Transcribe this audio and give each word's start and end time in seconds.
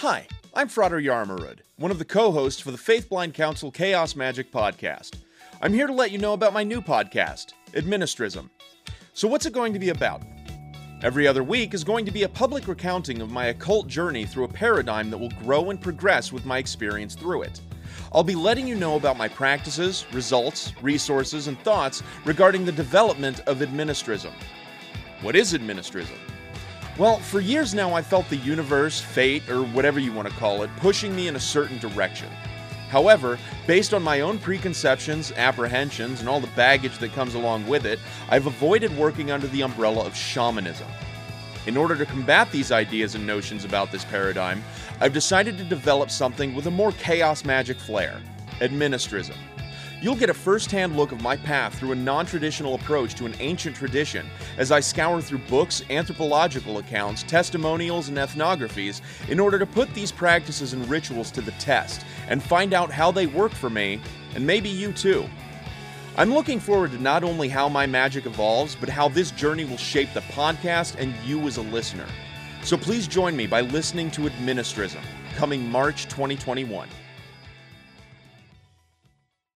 Hi, 0.00 0.26
I'm 0.54 0.68
Frater 0.68 0.98
Yarmarud, 0.98 1.58
one 1.76 1.90
of 1.90 1.98
the 1.98 2.06
co 2.06 2.32
hosts 2.32 2.58
for 2.58 2.70
the 2.70 2.78
Faith 2.78 3.10
Blind 3.10 3.34
Council 3.34 3.70
Chaos 3.70 4.16
Magic 4.16 4.50
podcast. 4.50 5.16
I'm 5.60 5.74
here 5.74 5.86
to 5.86 5.92
let 5.92 6.10
you 6.10 6.16
know 6.16 6.32
about 6.32 6.54
my 6.54 6.64
new 6.64 6.80
podcast, 6.80 7.52
Administrism. 7.74 8.48
So, 9.12 9.28
what's 9.28 9.44
it 9.44 9.52
going 9.52 9.74
to 9.74 9.78
be 9.78 9.90
about? 9.90 10.22
Every 11.02 11.26
other 11.26 11.44
week 11.44 11.74
is 11.74 11.84
going 11.84 12.06
to 12.06 12.10
be 12.10 12.22
a 12.22 12.30
public 12.30 12.66
recounting 12.66 13.20
of 13.20 13.30
my 13.30 13.48
occult 13.48 13.88
journey 13.88 14.24
through 14.24 14.44
a 14.44 14.48
paradigm 14.48 15.10
that 15.10 15.18
will 15.18 15.32
grow 15.44 15.68
and 15.68 15.78
progress 15.78 16.32
with 16.32 16.46
my 16.46 16.56
experience 16.56 17.14
through 17.14 17.42
it. 17.42 17.60
I'll 18.10 18.24
be 18.24 18.34
letting 18.34 18.66
you 18.66 18.76
know 18.76 18.96
about 18.96 19.18
my 19.18 19.28
practices, 19.28 20.06
results, 20.14 20.72
resources, 20.80 21.46
and 21.46 21.60
thoughts 21.60 22.02
regarding 22.24 22.64
the 22.64 22.72
development 22.72 23.40
of 23.40 23.60
administrism. 23.60 24.32
What 25.20 25.36
is 25.36 25.52
administrism? 25.52 26.16
Well, 27.00 27.16
for 27.16 27.40
years 27.40 27.72
now, 27.72 27.94
I 27.94 28.02
felt 28.02 28.28
the 28.28 28.36
universe, 28.36 29.00
fate, 29.00 29.48
or 29.48 29.62
whatever 29.62 29.98
you 29.98 30.12
want 30.12 30.28
to 30.28 30.34
call 30.34 30.62
it, 30.64 30.70
pushing 30.76 31.16
me 31.16 31.28
in 31.28 31.36
a 31.36 31.40
certain 31.40 31.78
direction. 31.78 32.28
However, 32.90 33.38
based 33.66 33.94
on 33.94 34.02
my 34.02 34.20
own 34.20 34.38
preconceptions, 34.38 35.32
apprehensions, 35.32 36.20
and 36.20 36.28
all 36.28 36.40
the 36.40 36.46
baggage 36.48 36.98
that 36.98 37.14
comes 37.14 37.34
along 37.34 37.66
with 37.66 37.86
it, 37.86 38.00
I've 38.28 38.46
avoided 38.46 38.94
working 38.98 39.30
under 39.30 39.46
the 39.46 39.62
umbrella 39.62 40.04
of 40.04 40.14
shamanism. 40.14 40.88
In 41.66 41.78
order 41.78 41.96
to 41.96 42.04
combat 42.04 42.52
these 42.52 42.70
ideas 42.70 43.14
and 43.14 43.26
notions 43.26 43.64
about 43.64 43.90
this 43.90 44.04
paradigm, 44.04 44.62
I've 45.00 45.14
decided 45.14 45.56
to 45.56 45.64
develop 45.64 46.10
something 46.10 46.54
with 46.54 46.66
a 46.66 46.70
more 46.70 46.92
chaos 46.92 47.46
magic 47.46 47.78
flair 47.78 48.20
administrism. 48.60 49.36
You'll 50.02 50.16
get 50.16 50.30
a 50.30 50.34
first 50.34 50.70
hand 50.70 50.96
look 50.96 51.12
of 51.12 51.20
my 51.20 51.36
path 51.36 51.78
through 51.78 51.92
a 51.92 51.96
non 51.96 52.24
traditional 52.24 52.74
approach 52.74 53.14
to 53.16 53.26
an 53.26 53.34
ancient 53.38 53.76
tradition 53.76 54.26
as 54.56 54.72
I 54.72 54.80
scour 54.80 55.20
through 55.20 55.40
books, 55.40 55.82
anthropological 55.90 56.78
accounts, 56.78 57.22
testimonials, 57.22 58.08
and 58.08 58.16
ethnographies 58.16 59.02
in 59.28 59.38
order 59.38 59.58
to 59.58 59.66
put 59.66 59.92
these 59.92 60.10
practices 60.10 60.72
and 60.72 60.88
rituals 60.88 61.30
to 61.32 61.42
the 61.42 61.50
test 61.52 62.06
and 62.28 62.42
find 62.42 62.72
out 62.72 62.90
how 62.90 63.10
they 63.10 63.26
work 63.26 63.52
for 63.52 63.68
me, 63.68 64.00
and 64.34 64.46
maybe 64.46 64.70
you 64.70 64.92
too. 64.94 65.28
I'm 66.16 66.32
looking 66.32 66.60
forward 66.60 66.92
to 66.92 67.02
not 67.02 67.22
only 67.22 67.48
how 67.48 67.68
my 67.68 67.86
magic 67.86 68.24
evolves, 68.24 68.74
but 68.74 68.88
how 68.88 69.08
this 69.08 69.30
journey 69.30 69.64
will 69.64 69.76
shape 69.76 70.12
the 70.14 70.20
podcast 70.20 70.96
and 70.98 71.14
you 71.26 71.46
as 71.46 71.58
a 71.58 71.62
listener. 71.62 72.06
So 72.62 72.78
please 72.78 73.06
join 73.06 73.36
me 73.36 73.46
by 73.46 73.60
listening 73.60 74.10
to 74.12 74.22
Administrism, 74.22 75.02
coming 75.36 75.70
March 75.70 76.04
2021. 76.04 76.88